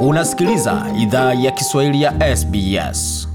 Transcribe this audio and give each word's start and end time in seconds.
Unasikiliza 0.00 0.86
idhaa 0.98 1.34
ya 1.34 1.50
Kiswahili 1.50 2.02
ya 2.02 2.36
SBS. 2.36 3.28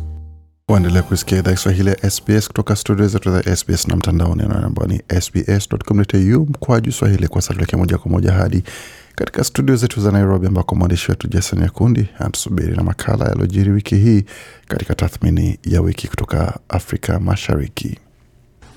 Waendelea 0.68 1.02
kusikia 1.04 1.38
idhaa 1.40 1.52
Kiswahili 1.52 1.90
ya 1.90 2.10
SBS 2.12 2.48
kutoka 2.48 2.76
studio 2.76 3.08
zetu 3.08 3.32
za 3.32 3.56
SBS 3.56 3.88
na 3.88 3.96
mtandaoni 3.96 4.44
ambao 4.44 4.88
ni 4.88 5.02
sbs.com.au 5.22 6.42
mkwaju 6.46 6.92
swahili. 6.92 7.28
Kwa 7.28 7.42
sasa 7.42 7.54
tuelekea 7.54 7.80
moja 7.80 7.98
kwa 7.98 8.12
moja 8.12 8.32
hadi 8.32 8.64
katika 9.16 9.44
studio 9.44 9.76
zetu 9.76 10.02
za 10.02 10.12
Nairobi, 10.12 10.48
ambako 10.48 10.76
mwandishi 10.76 11.12
wetu 11.12 11.28
Jason 11.28 11.60
Nyakundi 11.60 12.08
anatusubiri 12.20 12.76
na 12.78 12.84
makala 12.84 13.26
yaliyojiri 13.26 13.72
wiki 13.72 13.96
hii 13.96 14.26
katika 14.68 14.96
tathmini 14.96 15.60
ya 15.64 15.82
wiki 15.82 16.08
kutoka 16.08 16.60
Afrika 16.70 17.20
Mashariki. 17.20 17.98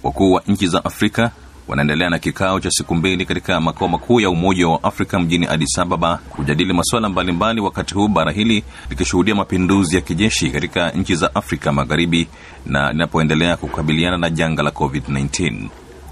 Wakuu 0.02 0.32
wa 0.32 0.42
nchi 0.46 0.68
za 0.68 0.84
Afrika 0.84 1.30
wanaendelea 1.68 2.10
na 2.10 2.18
kikao 2.18 2.60
cha 2.60 2.70
siku 2.70 2.94
mbili 2.94 3.24
katika 3.24 3.60
makao 3.60 3.88
makuu 3.88 4.20
ya 4.20 4.30
Umoja 4.30 4.68
wa 4.68 4.82
Afrika 4.84 5.18
mjini 5.18 5.46
Addis 5.46 5.78
Ababa 5.78 6.16
kujadili 6.16 6.72
masuala 6.72 7.08
mbalimbali, 7.08 7.60
wakati 7.60 7.94
huu 7.94 8.08
bara 8.08 8.32
hili 8.32 8.64
likishuhudia 8.90 9.34
mapinduzi 9.34 9.96
ya 9.96 10.02
kijeshi 10.02 10.50
katika 10.50 10.90
nchi 10.90 11.14
za 11.14 11.34
Afrika 11.34 11.72
Magharibi 11.72 12.28
na 12.66 12.92
linapoendelea 12.92 13.56
kukabiliana 13.56 14.18
na 14.18 14.30
janga 14.30 14.62
la 14.62 14.70
COVID-19. 14.70 15.68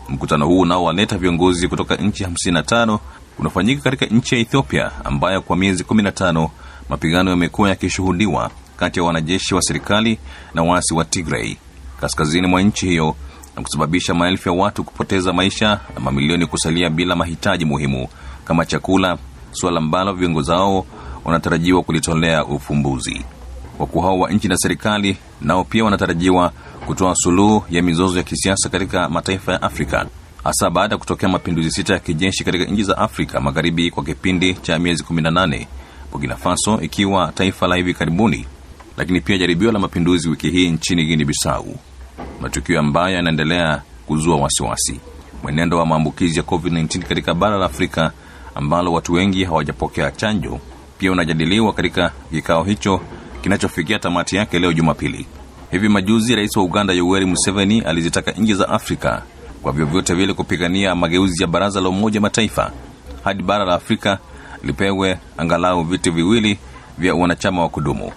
Mkutano 0.09 0.47
huu 0.47 0.61
unaowaleta 0.61 1.19
viongozi 1.19 1.69
kutoka 1.69 1.97
nchi 1.97 2.25
55 2.25 2.99
unafanyika 3.39 3.83
katika 3.83 4.07
nchi 4.07 4.35
ya 4.35 4.41
Ethiopia 4.41 4.91
ambayo 5.05 5.41
kwa 5.43 5.57
miezi 5.57 5.83
15 5.85 6.49
mapigano 6.89 7.31
yamekuwa 7.31 7.69
yakishuhudiwa 7.69 8.51
kati 8.77 8.99
ya 8.99 9.05
wanajeshi 9.05 9.55
wa 9.55 9.63
serikali 9.63 10.19
na 10.55 10.63
waasi 10.63 10.95
wa 10.95 11.05
Tigray 11.05 11.57
kaskazini 12.01 12.47
mwa 12.47 12.63
nchi 12.63 12.87
hiyo 12.87 13.17
na 13.57 13.63
kusababisha 13.63 14.15
maelfu 14.15 14.49
ya 14.49 14.55
watu 14.55 14.85
kupoteza 14.85 15.33
maisha 15.33 15.81
na 15.95 16.01
mamilioni 16.01 16.47
kusalia 16.47 16.91
bila 16.91 17.17
mahitaji 17.17 17.65
muhimu 17.65 18.09
kama 18.45 18.67
chakula, 18.67 19.19
suala 19.53 19.79
ambalo 19.79 20.13
viongozi 20.13 20.51
hao 20.51 20.87
wanatarajiwa 21.25 21.83
kulitolea 21.83 22.45
ufumbuzi. 22.45 23.25
Wakuu 23.79 24.01
hao 24.01 24.19
wa 24.19 24.31
nchi 24.31 24.49
na 24.49 24.57
serikali 24.57 25.17
nao 25.41 25.65
pia 25.65 25.85
wanatarajiwa 25.85 26.53
kutoa 26.87 27.15
suluhu 27.17 27.65
ya 27.71 27.83
mizozo 27.83 28.19
ya 28.19 28.23
kisiasa 28.25 28.69
katika 28.69 29.09
mataifa 29.09 29.53
ya 29.53 29.63
Afrika, 29.63 30.07
hasa 30.45 30.71
baada 30.71 30.95
ya 30.95 30.99
kutokea 30.99 31.29
mapinduzi 31.29 31.71
sita 31.71 31.93
ya 31.95 31.99
kijeshi 32.01 32.45
katika 32.45 32.65
nchi 32.65 32.83
za 32.83 32.99
Afrika 32.99 33.41
Magharibi 33.41 33.91
kwa 33.91 34.05
kipindi 34.05 34.55
cha 34.55 34.79
miezi 34.79 35.03
18, 35.03 35.67
Burkina 36.13 36.37
Faso 36.37 36.81
ikiwa 36.81 37.33
taifa 37.35 37.67
la 37.67 37.77
hivi 37.77 37.95
karibuni, 37.95 38.47
lakini 38.97 39.21
pia 39.21 39.39
jaribio 39.39 39.73
la 39.73 39.79
mapinduzi 39.79 40.29
wiki 40.29 40.51
hii 40.51 40.71
nchini 40.71 41.05
Guinea 41.07 41.27
Bissau 41.27 41.77
matukio 42.45 42.81
ambayo 42.81 43.17
yanaendelea 43.17 43.83
kuzua 44.07 44.37
wasiwasi. 44.37 45.01
Mwenendo 45.43 45.79
wa 45.79 45.87
maambukizi 45.87 46.37
ya 46.39 46.43
COVID-19 46.45 47.03
katika 47.03 47.35
bara 47.35 47.57
la 47.59 47.67
Afrika 47.67 48.13
ambalo 48.55 48.93
watu 48.93 49.13
wengi 49.13 49.45
hawajapokea 49.45 50.11
chanjo 50.11 50.61
pia 50.99 51.13
unajadiliwa 51.13 51.73
katika 51.73 52.13
kikao 52.31 52.65
hicho 52.65 53.01
kinachofikia 53.43 53.99
tamati 53.99 54.37
yake 54.37 54.59
leo 54.59 54.73
Jumapili. 54.73 55.27
Hivi 55.71 55.89
majuzi, 55.89 56.37
rais 56.37 56.57
wa 56.57 56.63
Uganda 56.63 56.93
Yoweri 56.95 57.27
Museveni 57.27 57.81
alizitaka 57.81 58.31
nchi 58.33 58.55
za 58.55 58.69
Afrika 58.69 59.23
kwa 59.63 59.73
vyovyote 59.73 60.15
vile 60.15 60.35
kupigania 60.35 60.95
mageuzi 60.95 61.43
ya 61.43 61.49
Baraza 61.49 61.81
la 61.81 61.89
Umoja 61.89 62.21
Mataifa 62.21 62.73
hadi 63.25 63.43
bara 63.43 63.65
la 63.65 63.75
Afrika 63.75 64.19
lipewe 64.63 65.19
angalau 65.39 65.83
viti 65.83 66.11
viwili 66.11 66.59
vya 66.99 67.15
wanachama 67.15 67.63
wa 67.63 67.69
kudumu. 67.69 68.13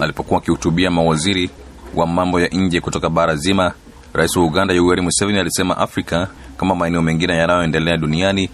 Alipokuwa 0.00 0.40
akihutubia 0.40 0.90
mawaziri 0.90 1.50
wa 1.96 2.06
mambo 2.06 2.40
ya 2.40 2.48
nje 2.48 2.80
kutoka 2.80 3.08
bara 3.10 3.36
zima, 3.36 3.72
rais 4.12 4.36
wa 4.36 4.44
Uganda 4.44 4.74
Yoweri 4.74 5.02
Museveni 5.02 5.38
alisema 5.38 5.78
Afrika 5.78 6.28
kama 6.56 6.74
maeneo 6.74 7.02
mengine 7.02 7.36
yanayoendelea 7.36 7.96
duniani 7.96 8.50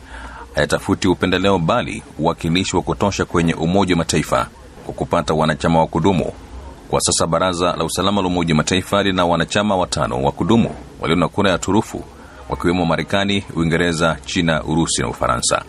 hayatafuti 0.55 1.09
upendeleo, 1.09 1.59
bali 1.59 2.03
uwakilishi 2.19 2.77
wa 2.77 2.83
kutosha 2.83 3.25
kwenye 3.25 3.55
Umoja 3.55 3.95
wa 3.95 3.99
Mataifa 3.99 4.47
kwa 4.85 4.95
kupata 4.95 5.35
wanachama 5.35 5.79
wa 5.79 5.87
kudumu. 5.87 6.33
Kwa 6.89 7.01
sasa 7.01 7.27
Baraza 7.27 7.77
la 7.77 7.85
Usalama 7.85 8.21
la 8.23 8.27
Umoja 8.29 8.55
wa 8.55 8.57
Mataifa 8.57 9.03
lina 9.03 9.25
wanachama 9.27 9.77
watano 9.77 10.23
wa 10.23 10.33
kudumu 10.33 10.71
walio 11.01 11.17
na 11.17 11.29
kura 11.29 11.51
ya 11.51 11.59
turufu, 11.59 12.05
wakiwemo 12.49 12.87
Marekani, 12.87 13.45
Uingereza, 13.57 14.17
China, 14.25 14.65
Urusi 14.65 15.03
na 15.03 15.09
Ufaransa. 15.09 15.63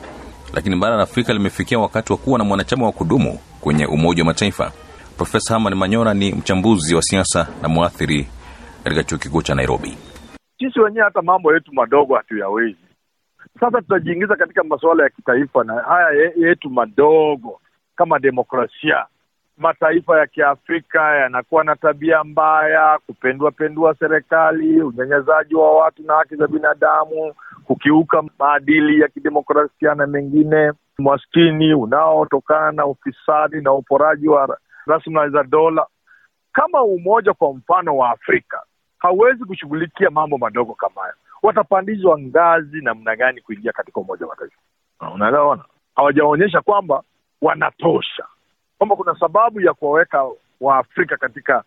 Lakini 0.53 0.75
bara 0.75 0.95
la 0.97 1.03
Afrika 1.03 1.33
limefikia 1.33 1.79
wakati 1.79 2.11
wa 2.11 2.17
kuwa 2.17 2.37
na 2.39 2.43
mwanachama 2.45 2.85
wa 2.85 2.91
kudumu 2.91 3.39
kwenye 3.61 3.85
Umoja 3.85 4.23
wa 4.23 4.27
Mataifa. 4.27 4.71
Profesa 5.21 5.53
Herman 5.53 5.75
Manyora 5.75 6.13
ni 6.13 6.33
mchambuzi 6.33 6.95
wa 6.95 7.01
siasa 7.01 7.47
na 7.61 7.69
mwathiri 7.69 8.27
katika 8.83 9.03
chuo 9.03 9.17
kikuu 9.17 9.41
cha 9.41 9.55
Nairobi. 9.55 9.97
Sisi 10.59 10.79
wenyewe 10.79 11.05
hata 11.05 11.21
mambo 11.21 11.53
yetu 11.53 11.73
madogo 11.73 12.15
hatuyawezi. 12.15 12.77
Sasa 13.59 13.81
tutajiingiza 13.81 14.35
katika 14.35 14.63
masuala 14.63 15.03
ya 15.03 15.09
kitaifa 15.09 15.63
na 15.63 15.73
haya 15.73 16.31
yetu 16.35 16.69
madogo 16.69 17.61
kama 17.95 18.19
demokrasia. 18.19 19.05
Mataifa 19.57 20.19
ya 20.19 20.27
Kiafrika 20.27 21.15
yanakuwa 21.15 21.63
na 21.63 21.75
tabia 21.75 22.23
mbaya, 22.23 22.99
kupendua 23.07 23.51
pendua 23.51 23.95
serikali, 23.99 24.81
unyanyazaji 24.81 25.55
wa 25.55 25.71
watu 25.77 26.03
na 26.03 26.13
haki 26.13 26.35
za 26.35 26.47
binadamu, 26.47 27.33
kukiuka 27.65 28.23
maadili 28.39 29.01
ya 29.01 29.07
kidemokrasia 29.07 29.95
na 29.95 30.07
mengine, 30.07 30.71
maskini 30.97 31.73
unaotokana 31.73 32.71
na 32.71 32.85
ufisadi 32.85 33.61
na 33.61 33.73
uporaji 33.73 34.27
wa 34.27 34.57
rasilimali 34.87 35.31
za 35.31 35.43
dola. 35.43 35.87
Kama 36.53 36.81
umoja 36.83 37.33
kwa 37.33 37.53
mfano 37.53 37.97
wa 37.97 38.09
Afrika 38.09 38.63
hauwezi 38.99 39.45
kushughulikia 39.45 40.09
mambo 40.09 40.37
madogo 40.37 40.73
kama 40.73 41.01
hayo, 41.01 41.13
watapandizwa 41.43 42.19
ngazi 42.19 42.81
namna 42.81 43.15
gani 43.15 43.41
kuingia 43.41 43.71
katika 43.71 43.99
Umoja 43.99 44.25
wa 44.25 44.31
Mataifa? 44.35 44.57
Unaelewana, 45.13 45.63
hawajaonyesha 45.95 46.61
kwamba 46.61 47.03
wanatosha, 47.41 48.25
kwamba 48.77 48.95
kuna 48.95 49.19
sababu 49.19 49.61
ya 49.61 49.73
kuwaweka 49.73 50.25
Waafrika 50.61 51.17
katika 51.17 51.63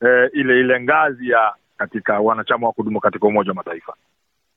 eh, 0.00 0.30
ile 0.32 0.60
ile 0.60 0.80
ngazi 0.80 1.30
ya 1.30 1.54
katika 1.76 2.20
wanachama 2.20 2.66
wa 2.66 2.72
kudumu 2.72 3.00
katika 3.00 3.26
Umoja 3.26 3.50
wa 3.50 3.54
Mataifa. 3.54 3.94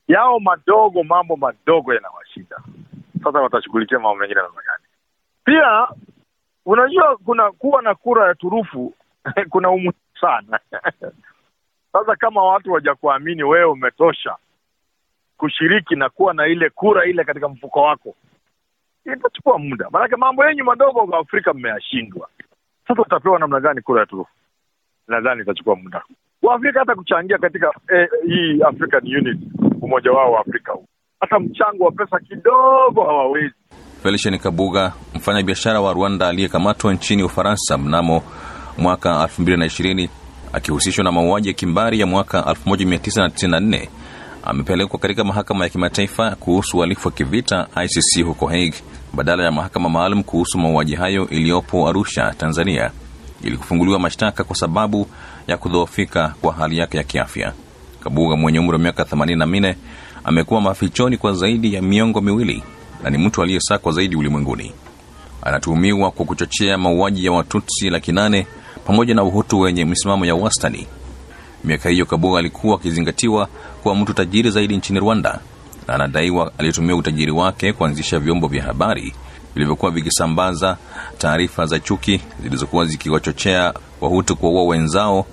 Yao 0.08 0.40
madogo, 0.40 1.02
mambo 1.02 1.36
madogo 1.36 1.94
yanawashinda. 1.94 2.56
Sasa 3.24 3.38
watashughulikia 3.40 3.98
mambo 3.98 4.14
mengine 4.20 4.40
namna 4.42 4.62
gani? 4.66 4.84
Pia 5.44 5.88
unajua 6.68 7.16
kuna 7.16 7.52
kuwa 7.52 7.82
na 7.82 7.94
kura 7.94 8.28
ya 8.28 8.34
turufu 8.34 8.94
kuna 9.50 9.70
umuhimu 9.70 9.92
sana 10.20 10.60
sasa 11.92 12.16
kama 12.16 12.44
watu 12.44 12.72
wajakuamini 12.72 13.42
wewe 13.42 13.64
umetosha 13.64 14.36
kushiriki 15.36 15.94
na 15.96 16.08
kuwa 16.08 16.34
na 16.34 16.46
ile 16.46 16.70
kura 16.70 17.04
ile 17.04 17.24
katika 17.24 17.48
mfuko 17.48 17.82
wako, 17.82 18.14
itachukua 19.14 19.58
muda, 19.58 19.90
maanake 19.90 20.16
mambo 20.16 20.44
yenyu 20.46 20.64
madogo 20.64 21.06
kwa 21.06 21.18
Afrika 21.18 21.54
mmeyashindwa. 21.54 22.28
Sasa 22.88 23.02
utapewa 23.02 23.38
namna 23.38 23.60
gani 23.60 23.80
kura 23.80 24.00
ya 24.00 24.06
turufu? 24.06 24.30
Nadhani 25.08 25.42
itachukua 25.42 25.76
muda 25.76 26.02
Waafrika 26.42 26.80
hata 26.80 26.94
kuchangia 26.94 27.38
katika 27.38 27.72
eh, 27.92 28.08
hii 28.26 28.62
African 28.62 29.16
unit 29.16 29.38
umoja 29.82 30.12
wao 30.12 30.32
wa 30.32 30.40
Afrika 30.40 30.72
huu, 30.72 30.86
hata 31.20 31.38
mchango 31.38 31.84
wa 31.84 31.92
pesa 31.92 32.20
kidogo 32.20 33.04
hawawezi. 33.04 33.54
Felician 34.02 34.38
Kabuga, 34.38 34.92
mfanyabiashara 35.14 35.80
wa 35.80 35.92
Rwanda 35.92 36.28
aliyekamatwa 36.28 36.94
nchini 36.94 37.22
Ufaransa 37.22 37.78
mnamo 37.78 38.22
mwaka 38.78 39.10
2020 39.38 40.08
akihusishwa 40.52 41.04
na 41.04 41.12
mauaji 41.12 41.48
ya 41.48 41.54
kimbari 41.54 42.00
ya 42.00 42.06
mwaka 42.06 42.40
1994 42.40 43.88
amepelekwa 44.44 44.98
katika 44.98 45.24
mahakama 45.24 45.64
ya 45.64 45.70
kimataifa 45.70 46.30
kuhusu 46.30 46.76
uhalifu 46.78 47.08
wa 47.08 47.12
kivita 47.12 47.66
ICC 47.84 48.24
huko 48.26 48.46
Hague 48.46 48.74
badala 49.14 49.44
ya 49.44 49.52
mahakama 49.52 49.88
maalum 49.88 50.22
kuhusu 50.22 50.58
mauaji 50.58 50.94
hayo 50.94 51.28
iliyopo 51.30 51.88
Arusha, 51.88 52.34
Tanzania, 52.38 52.90
ili 53.42 53.56
kufunguliwa 53.56 53.98
mashtaka 53.98 54.44
kwa 54.44 54.56
sababu 54.56 55.06
ya 55.46 55.56
kudhoofika 55.56 56.34
kwa 56.40 56.52
hali 56.52 56.78
yake 56.78 56.96
ya 56.96 57.04
kiafya. 57.04 57.52
Kabuga 58.00 58.36
mwenye 58.36 58.58
umri 58.58 58.72
wa 58.72 58.78
miaka 58.78 59.02
84 59.02 59.74
amekuwa 60.24 60.60
mafichoni 60.60 61.16
kwa 61.16 61.32
zaidi 61.32 61.74
ya 61.74 61.82
miongo 61.82 62.20
miwili 62.20 62.62
na 63.02 63.10
ni 63.10 63.18
mtu 63.18 63.42
aliyesakwa 63.42 63.92
zaidi 63.92 64.16
ulimwenguni. 64.16 64.72
Anatuhumiwa 65.42 66.10
kwa 66.10 66.26
kuchochea 66.26 66.78
mauaji 66.78 67.24
ya 67.24 67.32
Watutsi 67.32 67.90
laki 67.90 68.12
nane 68.12 68.46
pamoja 68.86 69.14
na 69.14 69.22
Uhutu 69.24 69.60
wenye 69.60 69.84
misimamo 69.84 70.26
ya 70.26 70.34
wastani. 70.34 70.86
Miaka 71.64 71.88
hiyo 71.88 72.06
Kabuga 72.06 72.38
alikuwa 72.38 72.74
akizingatiwa 72.76 73.48
kuwa 73.82 73.94
mtu 73.94 74.12
tajiri 74.14 74.50
zaidi 74.50 74.76
nchini 74.76 75.00
Rwanda, 75.00 75.40
na 75.88 75.94
anadaiwa 75.94 76.52
alitumia 76.58 76.96
utajiri 76.96 77.32
wake 77.32 77.72
kuanzisha 77.72 78.18
vyombo 78.18 78.48
vya 78.48 78.62
habari 78.62 79.14
vilivyokuwa 79.54 79.90
vikisambaza 79.90 80.76
taarifa 81.18 81.66
za 81.66 81.78
chuki 81.78 82.20
zilizokuwa 82.42 82.84
zikiwachochea 82.86 83.74
Wahutu 84.00 84.36
kuwaua 84.36 84.64
wenzao 84.64 85.26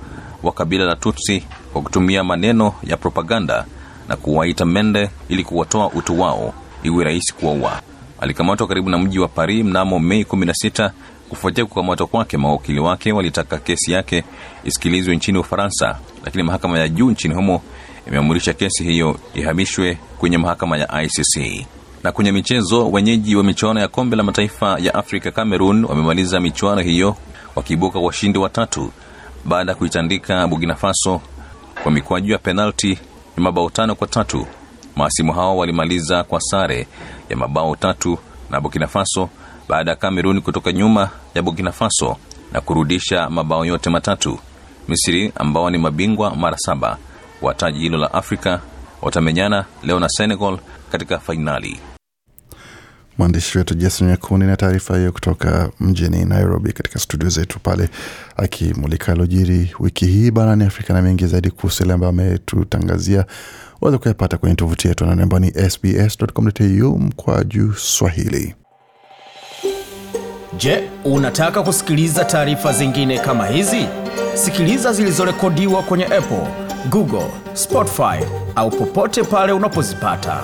wa 0.43 0.51
kabila 0.51 0.85
la 0.85 0.95
Tutsi 0.95 1.43
kwa 1.73 1.81
kutumia 1.81 2.23
maneno 2.23 2.73
ya 2.83 2.97
propaganda 2.97 3.65
na 4.07 4.15
kuwaita 4.15 4.65
mende 4.65 5.09
ili 5.29 5.43
kuwatoa 5.43 5.89
utu 5.89 6.21
wao 6.21 6.53
iwe 6.85 7.03
rahisi 7.03 7.33
kuwaua. 7.33 7.81
Alikamatwa 8.21 8.67
karibu 8.67 8.89
na 8.89 8.97
mji 8.97 9.19
wa 9.19 9.27
Paris 9.27 9.65
mnamo 9.65 9.99
Mei 9.99 10.23
16. 10.23 10.91
Kufuatia 11.29 11.65
kukamatwa 11.65 12.07
kwake, 12.07 12.37
mawakili 12.37 12.79
wake 12.79 13.11
walitaka 13.11 13.57
kesi 13.57 13.91
yake 13.91 14.23
isikilizwe 14.63 15.15
nchini 15.15 15.37
Ufaransa, 15.37 15.99
lakini 16.25 16.43
mahakama 16.43 16.79
ya 16.79 16.89
juu 16.89 17.11
nchini 17.11 17.33
humo 17.33 17.61
imeamurisha 18.07 18.53
kesi 18.53 18.83
hiyo 18.83 19.19
ihamishwe 19.33 19.97
kwenye 20.17 20.37
mahakama 20.37 20.77
ya 20.77 21.01
ICC. 21.03 21.65
Na 22.03 22.11
kwenye 22.11 22.31
michezo, 22.31 22.91
wenyeji 22.91 23.35
wa 23.35 23.43
michuano 23.43 23.79
ya 23.79 23.87
kombe 23.87 24.15
la 24.15 24.23
mataifa 24.23 24.77
ya 24.79 24.93
Afrika 24.93 25.31
Cameroon 25.31 25.85
wamemaliza 25.85 26.39
michuano 26.39 26.81
hiyo 26.81 27.15
wakiibuka 27.55 27.99
washindi 27.99 28.39
watatu 28.39 28.91
baada 29.45 29.71
ya 29.71 29.75
kuitandika 29.75 30.47
Burkina 30.47 30.75
Faso 30.75 31.21
kwa 31.83 31.91
mikwaju 31.91 32.31
ya 32.31 32.37
penalti 32.37 32.91
ya 32.91 33.43
mabao 33.43 33.69
tano 33.69 33.95
kwa 33.95 34.07
tatu. 34.07 34.47
Maasimu 34.95 35.33
hao 35.33 35.57
walimaliza 35.57 36.23
kwa 36.23 36.41
sare 36.41 36.87
ya 37.29 37.37
mabao 37.37 37.75
tatu 37.75 38.17
na 38.49 38.61
Burkina 38.61 38.87
Faso 38.87 39.29
baada 39.69 39.91
ya 39.91 39.97
Cameroon 39.97 40.41
kutoka 40.41 40.71
nyuma 40.71 41.09
ya 41.35 41.41
Burkina 41.41 41.71
Faso 41.71 42.17
na 42.53 42.61
kurudisha 42.61 43.29
mabao 43.29 43.65
yote 43.65 43.89
matatu. 43.89 44.39
Misri 44.87 45.31
ambao 45.35 45.69
ni 45.69 45.77
mabingwa 45.77 46.35
mara 46.35 46.57
saba 46.57 46.97
wa 47.41 47.53
taji 47.53 47.79
hilo 47.79 47.97
la 47.97 48.13
Afrika 48.13 48.61
watamenyana 49.01 49.65
leo 49.83 49.99
na 49.99 50.09
Senegal 50.09 50.57
katika 50.91 51.19
fainali. 51.19 51.79
Mwandishi 53.17 53.57
wetu 53.57 53.73
Jason 53.75 54.07
Nyakundi 54.07 54.45
na 54.45 54.57
taarifa 54.57 54.97
hiyo 54.97 55.11
kutoka 55.11 55.69
mjini 55.79 56.25
Nairobi, 56.25 56.71
katika 56.73 56.99
studio 56.99 57.29
zetu 57.29 57.59
pale, 57.59 57.89
akimulika 58.37 59.11
alojiri 59.11 59.75
wiki 59.79 60.05
hii 60.05 60.31
barani 60.31 60.63
Afrika 60.63 60.93
na 60.93 61.01
mengi 61.01 61.27
zaidi 61.27 61.51
kuhusu 61.51 61.83
yale 61.83 61.93
ambayo 61.93 62.09
ametutangazia. 62.09 63.25
Waweza 63.81 63.97
kuyapata 63.97 64.37
kwenye 64.37 64.55
tovuti 64.55 64.87
yetu 64.87 65.03
anwani 65.03 65.21
ambao 65.21 65.39
ni 65.39 65.51
sbs.com.au 65.69 66.99
mkwaju 66.99 67.73
Swahili. 67.73 68.55
Je, 70.57 70.83
unataka 71.05 71.63
kusikiliza 71.63 72.25
taarifa 72.25 72.73
zingine 72.73 73.19
kama 73.19 73.47
hizi? 73.47 73.85
Sikiliza 74.33 74.93
zilizorekodiwa 74.93 75.83
kwenye 75.83 76.05
Apple, 76.05 76.47
Google, 76.89 77.27
Spotify 77.53 78.25
au 78.55 78.69
popote 78.69 79.23
pale 79.23 79.51
unapozipata. 79.51 80.39